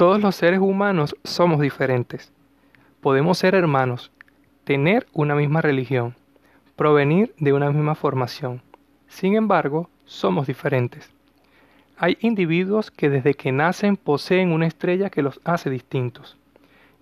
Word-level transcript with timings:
Todos 0.00 0.18
los 0.22 0.34
seres 0.34 0.60
humanos 0.60 1.14
somos 1.24 1.60
diferentes. 1.60 2.32
Podemos 3.02 3.36
ser 3.36 3.54
hermanos, 3.54 4.10
tener 4.64 5.06
una 5.12 5.34
misma 5.34 5.60
religión, 5.60 6.16
provenir 6.74 7.34
de 7.36 7.52
una 7.52 7.70
misma 7.70 7.94
formación. 7.94 8.62
Sin 9.08 9.36
embargo, 9.36 9.90
somos 10.06 10.46
diferentes. 10.46 11.10
Hay 11.98 12.16
individuos 12.22 12.90
que 12.90 13.10
desde 13.10 13.34
que 13.34 13.52
nacen 13.52 13.98
poseen 13.98 14.52
una 14.52 14.66
estrella 14.66 15.10
que 15.10 15.20
los 15.20 15.38
hace 15.44 15.68
distintos. 15.68 16.38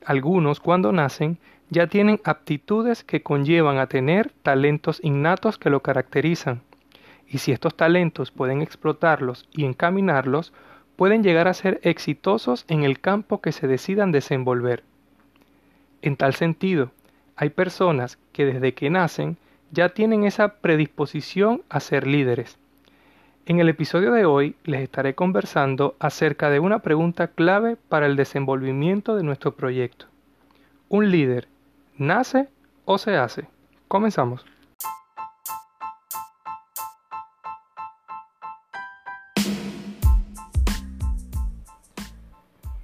Algunos 0.04 0.58
cuando 0.58 0.90
nacen 0.90 1.38
ya 1.70 1.86
tienen 1.86 2.20
aptitudes 2.24 3.04
que 3.04 3.22
conllevan 3.22 3.78
a 3.78 3.86
tener 3.86 4.32
talentos 4.42 4.98
innatos 5.04 5.56
que 5.56 5.70
lo 5.70 5.84
caracterizan. 5.84 6.62
Y 7.28 7.38
si 7.38 7.52
estos 7.52 7.76
talentos 7.76 8.32
pueden 8.32 8.60
explotarlos 8.60 9.46
y 9.52 9.66
encaminarlos, 9.66 10.52
pueden 10.98 11.22
llegar 11.22 11.46
a 11.46 11.54
ser 11.54 11.78
exitosos 11.84 12.64
en 12.66 12.82
el 12.82 12.98
campo 12.98 13.40
que 13.40 13.52
se 13.52 13.68
decidan 13.68 14.10
desenvolver. 14.10 14.82
En 16.02 16.16
tal 16.16 16.34
sentido, 16.34 16.90
hay 17.36 17.50
personas 17.50 18.18
que 18.32 18.44
desde 18.44 18.74
que 18.74 18.90
nacen 18.90 19.36
ya 19.70 19.90
tienen 19.90 20.24
esa 20.24 20.54
predisposición 20.54 21.62
a 21.68 21.78
ser 21.78 22.04
líderes. 22.04 22.58
En 23.46 23.60
el 23.60 23.68
episodio 23.68 24.10
de 24.10 24.24
hoy 24.24 24.56
les 24.64 24.80
estaré 24.80 25.14
conversando 25.14 25.94
acerca 26.00 26.50
de 26.50 26.58
una 26.58 26.80
pregunta 26.80 27.28
clave 27.28 27.76
para 27.88 28.06
el 28.06 28.16
desenvolvimiento 28.16 29.14
de 29.14 29.22
nuestro 29.22 29.54
proyecto. 29.54 30.06
¿Un 30.88 31.12
líder 31.12 31.46
nace 31.96 32.48
o 32.86 32.98
se 32.98 33.16
hace? 33.16 33.46
Comenzamos. 33.86 34.44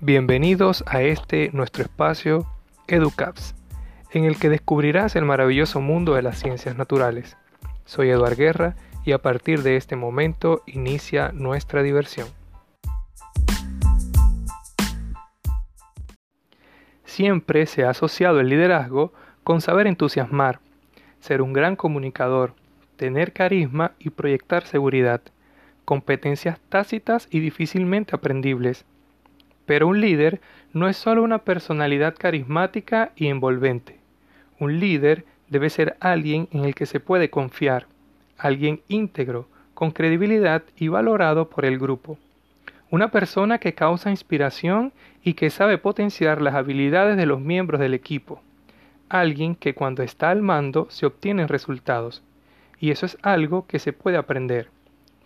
Bienvenidos 0.06 0.84
a 0.86 1.00
este 1.00 1.48
nuestro 1.54 1.82
espacio 1.82 2.46
EduCaps, 2.88 3.54
en 4.12 4.26
el 4.26 4.38
que 4.38 4.50
descubrirás 4.50 5.16
el 5.16 5.24
maravilloso 5.24 5.80
mundo 5.80 6.12
de 6.12 6.20
las 6.20 6.38
ciencias 6.38 6.76
naturales. 6.76 7.38
Soy 7.86 8.10
Eduard 8.10 8.36
Guerra 8.36 8.76
y 9.06 9.12
a 9.12 9.22
partir 9.22 9.62
de 9.62 9.76
este 9.78 9.96
momento 9.96 10.62
inicia 10.66 11.32
nuestra 11.32 11.82
diversión. 11.82 12.28
Siempre 17.06 17.64
se 17.64 17.86
ha 17.86 17.88
asociado 17.88 18.40
el 18.40 18.50
liderazgo 18.50 19.14
con 19.42 19.62
saber 19.62 19.86
entusiasmar, 19.86 20.60
ser 21.18 21.40
un 21.40 21.54
gran 21.54 21.76
comunicador, 21.76 22.52
tener 22.96 23.32
carisma 23.32 23.92
y 23.98 24.10
proyectar 24.10 24.66
seguridad, 24.66 25.22
competencias 25.86 26.60
tácitas 26.68 27.26
y 27.30 27.40
difícilmente 27.40 28.14
aprendibles 28.14 28.84
pero 29.66 29.88
un 29.88 30.00
líder 30.00 30.40
no 30.72 30.88
es 30.88 30.96
solo 30.96 31.22
una 31.22 31.38
personalidad 31.38 32.14
carismática 32.18 33.12
y 33.16 33.28
envolvente. 33.28 33.98
Un 34.58 34.80
líder 34.80 35.24
debe 35.48 35.70
ser 35.70 35.96
alguien 36.00 36.48
en 36.52 36.64
el 36.64 36.74
que 36.74 36.86
se 36.86 37.00
puede 37.00 37.30
confiar, 37.30 37.86
alguien 38.38 38.80
íntegro, 38.88 39.48
con 39.74 39.90
credibilidad 39.90 40.62
y 40.76 40.88
valorado 40.88 41.50
por 41.50 41.64
el 41.64 41.78
grupo. 41.78 42.18
Una 42.90 43.10
persona 43.10 43.58
que 43.58 43.74
causa 43.74 44.10
inspiración 44.10 44.92
y 45.22 45.34
que 45.34 45.50
sabe 45.50 45.78
potenciar 45.78 46.40
las 46.40 46.54
habilidades 46.54 47.16
de 47.16 47.26
los 47.26 47.40
miembros 47.40 47.80
del 47.80 47.94
equipo. 47.94 48.40
Alguien 49.08 49.56
que 49.56 49.74
cuando 49.74 50.02
está 50.02 50.30
al 50.30 50.42
mando 50.42 50.86
se 50.90 51.06
obtienen 51.06 51.48
resultados. 51.48 52.22
Y 52.78 52.90
eso 52.90 53.06
es 53.06 53.18
algo 53.22 53.66
que 53.66 53.78
se 53.78 53.92
puede 53.92 54.16
aprender. 54.16 54.68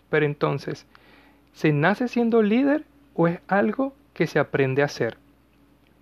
Pero 0.09 0.25
entonces, 0.25 0.87
¿se 1.53 1.71
nace 1.71 2.07
siendo 2.07 2.41
líder 2.41 2.85
o 3.13 3.27
es 3.27 3.39
algo 3.47 3.93
que 4.19 4.27
se 4.27 4.37
aprende 4.37 4.81
a 4.81 4.85
hacer. 4.85 5.17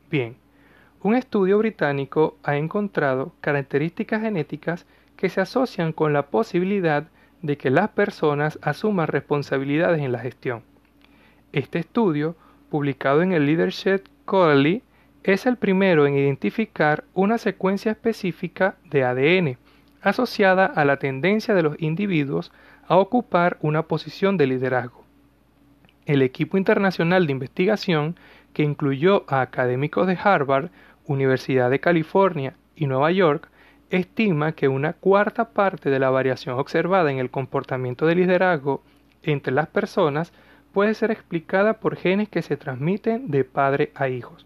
Bien, 0.09 0.37
un 1.03 1.13
estudio 1.13 1.59
británico 1.59 2.35
ha 2.41 2.57
encontrado 2.57 3.33
características 3.41 4.23
genéticas 4.23 4.87
que 5.15 5.29
se 5.29 5.39
asocian 5.39 5.93
con 5.93 6.13
la 6.13 6.25
posibilidad 6.25 7.09
de 7.43 7.59
que 7.59 7.69
las 7.69 7.89
personas 7.89 8.57
asuman 8.63 9.05
responsabilidades 9.05 10.01
en 10.01 10.11
la 10.11 10.17
gestión. 10.17 10.63
Este 11.51 11.77
estudio, 11.77 12.35
publicado 12.71 13.21
en 13.21 13.33
el 13.33 13.45
Leadership 13.45 14.05
Quarterly, 14.25 14.81
es 15.21 15.45
el 15.45 15.57
primero 15.57 16.07
en 16.07 16.15
identificar 16.15 17.03
una 17.13 17.37
secuencia 17.37 17.91
específica 17.91 18.77
de 18.85 19.03
ADN 19.03 19.57
asociada 20.01 20.65
a 20.65 20.85
la 20.85 20.97
tendencia 20.97 21.53
de 21.53 21.61
los 21.61 21.79
individuos 21.79 22.51
a 22.87 22.97
ocupar 22.97 23.59
una 23.61 23.83
posición 23.83 24.37
de 24.37 24.47
liderazgo 24.47 25.06
el 26.07 26.21
equipo 26.21 26.57
internacional 26.57 27.27
de 27.27 27.33
investigación, 27.33 28.15
que 28.53 28.63
incluyó 28.63 29.25
a 29.27 29.41
académicos 29.41 30.07
de 30.07 30.17
Harvard, 30.21 30.69
Universidad 31.05 31.69
de 31.69 31.81
California 31.81 32.55
y 32.75 32.87
Nueva 32.87 33.11
York, 33.11 33.49
estima 33.89 34.53
que 34.53 34.69
una 34.69 34.93
cuarta 34.93 35.49
parte 35.49 35.89
de 35.89 35.99
la 35.99 36.09
variación 36.09 36.57
observada 36.57 37.11
en 37.11 37.19
el 37.19 37.29
comportamiento 37.29 38.05
de 38.05 38.15
liderazgo 38.15 38.81
entre 39.21 39.53
las 39.53 39.67
personas 39.67 40.31
puede 40.71 40.93
ser 40.93 41.11
explicada 41.11 41.73
por 41.73 41.97
genes 41.97 42.29
que 42.29 42.41
se 42.41 42.55
transmiten 42.55 43.29
de 43.29 43.43
padre 43.43 43.91
a 43.93 44.07
hijos. 44.07 44.45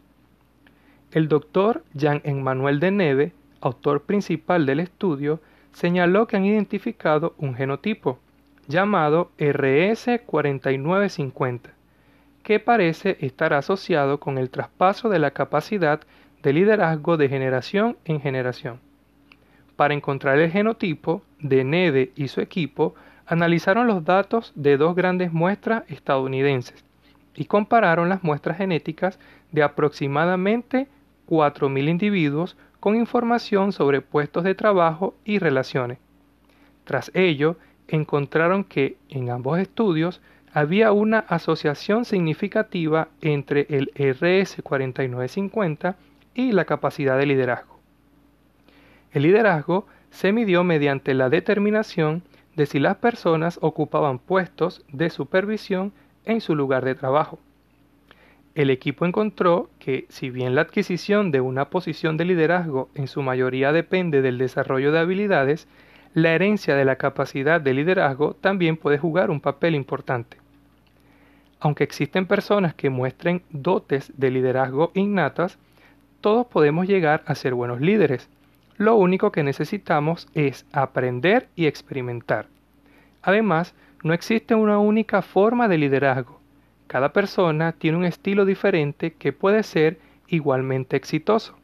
El 1.12 1.28
doctor 1.28 1.84
Jean-Emmanuel 1.94 2.80
Deneve, 2.80 3.34
autor 3.60 4.04
principal 4.04 4.66
del 4.66 4.80
estudio, 4.80 5.42
señaló 5.74 6.26
que 6.26 6.38
han 6.38 6.46
identificado 6.46 7.36
un 7.38 7.54
genotipo, 7.54 8.20
llamado 8.72 9.32
RS4950, 9.38 11.72
que 12.44 12.60
parece 12.60 13.18
estar 13.22 13.54
asociado 13.54 14.20
con 14.20 14.38
el 14.38 14.50
traspaso 14.50 15.08
de 15.10 15.20
la 15.20 15.32
capacidad 15.32 16.02
de 16.42 16.54
liderazgo 16.54 17.18
de 17.18 17.30
generación 17.30 17.98
en 18.06 18.22
generación. 18.22 18.80
Para 19.76 19.94
encontrar 19.94 20.40
el 20.40 20.50
genotipo, 20.52 21.22
de 21.40 21.64
Neve 21.64 22.12
y 22.16 22.28
su 22.28 22.42
equipo 22.42 22.96
analizaron 23.26 23.88
los 23.88 24.04
datos 24.04 24.52
de 24.56 24.78
dos 24.78 24.96
grandes 24.96 25.34
muestras 25.34 25.84
estadounidenses 25.88 26.84
y 27.36 27.46
compararon 27.46 28.10
las 28.10 28.24
muestras 28.24 28.58
genéticas 28.58 29.20
de 29.52 29.64
aproximadamente 29.64 30.88
4.000 31.28 31.90
individuos 31.90 32.58
con 32.80 32.96
información 32.96 33.72
sobre 33.72 34.02
puestos 34.02 34.44
de 34.44 34.56
trabajo 34.56 35.16
y 35.24 35.40
relaciones. 35.40 36.00
Tras 36.84 37.12
ello, 37.14 37.58
encontraron 37.92 38.64
que 38.64 38.98
en 39.10 39.30
ambos 39.30 39.60
estudios 39.60 40.22
había 40.54 40.92
una 40.92 41.20
asociación 41.20 42.06
significativa 42.06 43.10
entre 43.22 43.68
el 43.70 43.92
RS4950 43.94 45.96
y 46.34 46.52
la 46.52 46.66
capacidad 46.66 47.18
de 47.18 47.26
liderazgo. 47.26 47.80
El 49.12 49.24
liderazgo 49.24 49.88
se 50.10 50.34
midió 50.34 50.64
mediante 50.64 51.14
la 51.14 51.30
determinación 51.30 52.24
de 52.56 52.66
si 52.66 52.80
las 52.80 52.98
personas 52.98 53.60
ocupaban 53.62 54.20
puestos 54.20 54.84
de 54.92 55.10
supervisión 55.10 55.94
en 56.26 56.42
su 56.42 56.56
lugar 56.56 56.84
de 56.84 56.96
trabajo. 56.96 57.40
El 58.54 58.70
equipo 58.70 59.06
encontró 59.06 59.70
que, 59.80 60.06
si 60.10 60.30
bien 60.30 60.56
la 60.56 60.62
adquisición 60.62 61.32
de 61.32 61.40
una 61.40 61.70
posición 61.70 62.18
de 62.18 62.26
liderazgo 62.26 62.90
en 62.96 63.08
su 63.08 63.22
mayoría 63.22 63.72
depende 63.72 64.22
del 64.22 64.38
desarrollo 64.38 64.92
de 64.92 65.00
habilidades, 65.00 65.70
la 66.14 66.34
herencia 66.34 66.76
de 66.76 66.86
la 66.86 66.98
capacidad 66.98 67.62
de 67.62 67.74
liderazgo 67.74 68.34
también 68.36 68.78
puede 68.78 68.98
jugar 68.98 69.30
un 69.30 69.40
papel 69.40 69.76
importante. 69.76 70.38
Aunque 71.60 71.84
existen 71.84 72.26
personas 72.26 72.74
que 72.74 72.90
muestren 72.90 73.44
dotes 73.50 74.12
de 74.18 74.32
liderazgo 74.32 74.92
innatas, 74.94 75.58
todos 76.20 76.48
podemos 76.48 76.88
llegar 76.88 77.24
a 77.26 77.36
ser 77.36 77.54
buenos 77.54 77.82
líderes. 77.82 78.30
Lo 78.78 78.96
único 78.96 79.32
que 79.32 79.44
necesitamos 79.44 80.28
es 80.34 80.66
aprender 80.72 81.48
y 81.56 81.68
experimentar. 81.68 82.48
Además, 83.22 83.76
no 84.04 84.14
existe 84.14 84.56
una 84.56 84.80
única 84.80 85.22
forma 85.22 85.68
de 85.68 85.78
liderazgo. 85.78 86.40
Cada 86.88 87.14
persona 87.14 87.74
tiene 87.74 87.98
un 87.98 88.06
estilo 88.06 88.44
diferente 88.44 89.14
que 89.14 89.32
puede 89.32 89.64
ser 89.64 90.00
igualmente 90.28 90.98
exitoso. 90.98 91.56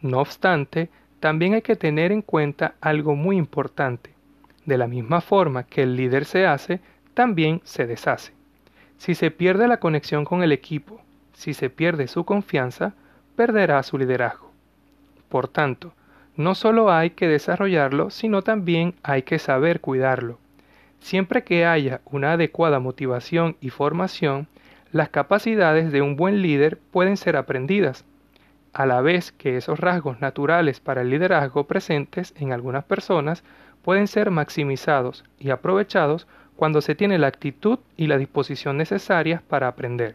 No 0.00 0.20
obstante, 0.20 0.90
también 1.20 1.54
hay 1.54 1.62
que 1.62 1.76
tener 1.76 2.12
en 2.12 2.22
cuenta 2.22 2.74
algo 2.80 3.14
muy 3.14 3.36
importante. 3.36 4.14
De 4.66 4.78
la 4.78 4.86
misma 4.86 5.20
forma 5.20 5.64
que 5.64 5.82
el 5.82 5.96
líder 5.96 6.24
se 6.24 6.46
hace, 6.46 6.80
también 7.14 7.60
se 7.64 7.86
deshace. 7.86 8.32
Si 8.98 9.14
se 9.14 9.30
pierde 9.30 9.68
la 9.68 9.80
conexión 9.80 10.24
con 10.24 10.42
el 10.42 10.52
equipo, 10.52 11.00
si 11.32 11.54
se 11.54 11.70
pierde 11.70 12.08
su 12.08 12.24
confianza, 12.24 12.94
perderá 13.36 13.82
su 13.82 13.96
liderazgo. 13.98 14.50
Por 15.28 15.48
tanto, 15.48 15.92
no 16.36 16.54
solo 16.54 16.90
hay 16.92 17.10
que 17.10 17.28
desarrollarlo, 17.28 18.10
sino 18.10 18.42
también 18.42 18.94
hay 19.02 19.22
que 19.22 19.38
saber 19.38 19.80
cuidarlo. 19.80 20.38
Siempre 21.00 21.44
que 21.44 21.64
haya 21.64 22.00
una 22.04 22.32
adecuada 22.32 22.80
motivación 22.80 23.56
y 23.60 23.70
formación, 23.70 24.48
las 24.92 25.08
capacidades 25.10 25.92
de 25.92 26.02
un 26.02 26.16
buen 26.16 26.42
líder 26.42 26.78
pueden 26.90 27.16
ser 27.16 27.36
aprendidas, 27.36 28.04
a 28.78 28.86
la 28.86 29.00
vez 29.00 29.32
que 29.32 29.56
esos 29.56 29.80
rasgos 29.80 30.20
naturales 30.20 30.78
para 30.78 31.00
el 31.00 31.10
liderazgo 31.10 31.64
presentes 31.66 32.32
en 32.38 32.52
algunas 32.52 32.84
personas 32.84 33.42
pueden 33.82 34.06
ser 34.06 34.30
maximizados 34.30 35.24
y 35.36 35.50
aprovechados 35.50 36.28
cuando 36.54 36.80
se 36.80 36.94
tiene 36.94 37.18
la 37.18 37.26
actitud 37.26 37.80
y 37.96 38.06
la 38.06 38.18
disposición 38.18 38.76
necesarias 38.76 39.42
para 39.42 39.66
aprender. 39.66 40.14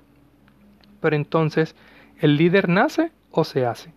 Pero 1.02 1.18
entonces, 1.18 1.76
¿el 2.22 2.38
líder 2.38 2.70
nace 2.70 3.12
o 3.32 3.44
se 3.44 3.66
hace? 3.66 3.92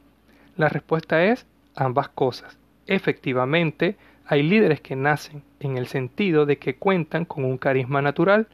La 0.56 0.68
respuesta 0.68 1.22
es 1.22 1.46
ambas 1.76 2.08
cosas. 2.08 2.58
Efectivamente, 2.88 3.96
hay 4.26 4.42
líderes 4.42 4.80
que 4.80 4.96
nacen 4.96 5.44
en 5.60 5.76
el 5.76 5.86
sentido 5.86 6.44
de 6.44 6.58
que 6.58 6.74
cuentan 6.74 7.24
con 7.24 7.44
un 7.44 7.56
carisma 7.56 8.02
natural, 8.02 8.48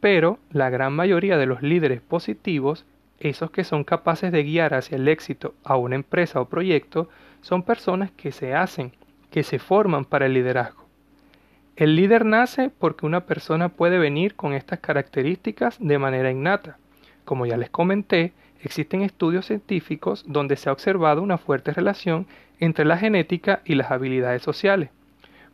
pero 0.00 0.40
la 0.50 0.68
gran 0.68 0.92
mayoría 0.92 1.38
de 1.38 1.46
los 1.46 1.62
líderes 1.62 2.02
positivos, 2.02 2.84
esos 3.20 3.50
que 3.50 3.64
son 3.64 3.84
capaces 3.84 4.32
de 4.32 4.42
guiar 4.44 4.74
hacia 4.74 4.96
el 4.96 5.08
éxito 5.08 5.54
a 5.64 5.76
una 5.76 5.96
empresa 5.96 6.40
o 6.40 6.48
proyecto, 6.48 7.08
son 7.40 7.62
personas 7.62 8.10
que 8.12 8.32
se 8.32 8.54
hacen, 8.54 8.92
que 9.30 9.42
se 9.42 9.58
forman 9.58 10.04
para 10.04 10.26
el 10.26 10.34
liderazgo. 10.34 10.84
El 11.76 11.94
líder 11.94 12.24
nace 12.24 12.70
porque 12.70 13.06
una 13.06 13.20
persona 13.26 13.68
puede 13.68 13.98
venir 13.98 14.34
con 14.34 14.52
estas 14.52 14.80
características 14.80 15.76
de 15.78 15.98
manera 15.98 16.30
innata. 16.30 16.76
Como 17.24 17.46
ya 17.46 17.56
les 17.56 17.70
comenté, 17.70 18.32
existen 18.62 19.02
estudios 19.02 19.46
científicos 19.46 20.24
donde 20.26 20.56
se 20.56 20.68
ha 20.68 20.72
observado 20.72 21.22
una 21.22 21.38
fuerte 21.38 21.72
relación 21.72 22.26
entre 22.58 22.84
la 22.84 22.98
genética 22.98 23.60
y 23.64 23.76
las 23.76 23.92
habilidades 23.92 24.42
sociales. 24.42 24.90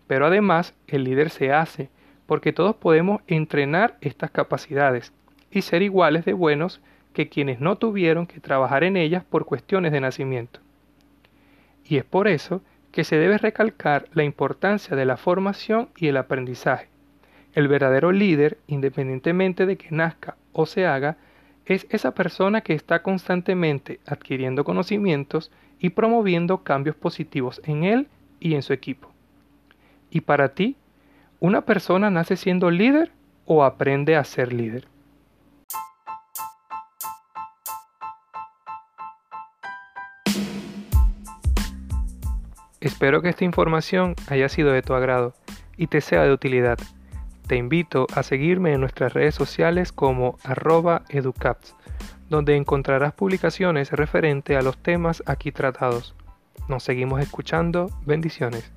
Pero 0.06 0.26
además, 0.26 0.74
el 0.86 1.04
líder 1.04 1.30
se 1.30 1.52
hace 1.52 1.90
porque 2.26 2.52
todos 2.52 2.76
podemos 2.76 3.20
entrenar 3.26 3.96
estas 4.00 4.30
capacidades 4.30 5.12
y 5.50 5.62
ser 5.62 5.82
iguales 5.82 6.24
de 6.24 6.32
buenos 6.32 6.80
que 7.14 7.30
quienes 7.30 7.60
no 7.60 7.76
tuvieron 7.76 8.26
que 8.26 8.40
trabajar 8.40 8.84
en 8.84 8.98
ellas 8.98 9.24
por 9.24 9.46
cuestiones 9.46 9.92
de 9.92 10.00
nacimiento. 10.00 10.60
Y 11.86 11.96
es 11.96 12.04
por 12.04 12.28
eso 12.28 12.60
que 12.92 13.04
se 13.04 13.16
debe 13.16 13.38
recalcar 13.38 14.06
la 14.12 14.24
importancia 14.24 14.96
de 14.96 15.06
la 15.06 15.16
formación 15.16 15.88
y 15.96 16.08
el 16.08 16.16
aprendizaje. 16.16 16.88
El 17.54 17.68
verdadero 17.68 18.12
líder, 18.12 18.58
independientemente 18.66 19.64
de 19.64 19.76
que 19.76 19.88
nazca 19.90 20.36
o 20.52 20.66
se 20.66 20.86
haga, 20.86 21.16
es 21.66 21.86
esa 21.90 22.14
persona 22.14 22.60
que 22.60 22.74
está 22.74 23.02
constantemente 23.02 24.00
adquiriendo 24.06 24.64
conocimientos 24.64 25.50
y 25.78 25.90
promoviendo 25.90 26.62
cambios 26.62 26.96
positivos 26.96 27.60
en 27.64 27.84
él 27.84 28.08
y 28.40 28.54
en 28.54 28.62
su 28.62 28.72
equipo. 28.72 29.10
¿Y 30.10 30.20
para 30.20 30.50
ti, 30.50 30.76
una 31.40 31.62
persona 31.62 32.10
nace 32.10 32.36
siendo 32.36 32.70
líder 32.70 33.12
o 33.46 33.64
aprende 33.64 34.16
a 34.16 34.24
ser 34.24 34.52
líder? 34.52 34.93
Espero 42.84 43.22
que 43.22 43.30
esta 43.30 43.46
información 43.46 44.14
haya 44.28 44.46
sido 44.50 44.70
de 44.70 44.82
tu 44.82 44.92
agrado 44.92 45.32
y 45.78 45.86
te 45.86 46.02
sea 46.02 46.24
de 46.24 46.32
utilidad. 46.34 46.78
Te 47.46 47.56
invito 47.56 48.06
a 48.14 48.22
seguirme 48.22 48.74
en 48.74 48.80
nuestras 48.80 49.14
redes 49.14 49.34
sociales 49.34 49.90
como 49.90 50.36
arroba 50.44 51.00
educaps, 51.08 51.74
donde 52.28 52.56
encontrarás 52.56 53.14
publicaciones 53.14 53.90
referente 53.90 54.58
a 54.58 54.60
los 54.60 54.76
temas 54.76 55.22
aquí 55.24 55.50
tratados. 55.50 56.14
Nos 56.68 56.82
seguimos 56.82 57.22
escuchando. 57.22 57.88
Bendiciones. 58.04 58.70